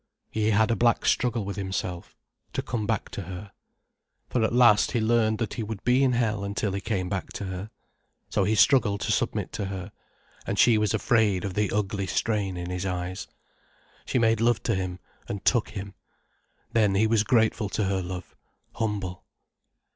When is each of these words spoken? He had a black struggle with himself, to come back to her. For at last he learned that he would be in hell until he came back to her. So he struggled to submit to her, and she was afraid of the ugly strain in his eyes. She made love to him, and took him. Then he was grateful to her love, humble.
He 0.31 0.49
had 0.49 0.71
a 0.71 0.75
black 0.75 1.05
struggle 1.05 1.45
with 1.45 1.57
himself, 1.57 2.17
to 2.53 2.63
come 2.63 2.87
back 2.87 3.09
to 3.09 3.21
her. 3.21 3.51
For 4.29 4.41
at 4.43 4.51
last 4.51 4.93
he 4.93 4.99
learned 4.99 5.37
that 5.37 5.53
he 5.53 5.61
would 5.61 5.83
be 5.83 6.03
in 6.03 6.13
hell 6.13 6.43
until 6.43 6.71
he 6.71 6.81
came 6.81 7.07
back 7.07 7.27
to 7.33 7.43
her. 7.45 7.69
So 8.27 8.43
he 8.43 8.55
struggled 8.55 9.01
to 9.01 9.11
submit 9.11 9.51
to 9.51 9.65
her, 9.65 9.91
and 10.47 10.57
she 10.57 10.79
was 10.79 10.95
afraid 10.95 11.45
of 11.45 11.53
the 11.53 11.69
ugly 11.69 12.07
strain 12.07 12.57
in 12.57 12.71
his 12.71 12.83
eyes. 12.83 13.27
She 14.07 14.17
made 14.17 14.41
love 14.41 14.63
to 14.63 14.73
him, 14.73 14.97
and 15.29 15.45
took 15.45 15.69
him. 15.69 15.93
Then 16.73 16.95
he 16.95 17.05
was 17.05 17.23
grateful 17.23 17.69
to 17.69 17.83
her 17.83 18.01
love, 18.01 18.35
humble. 18.77 19.23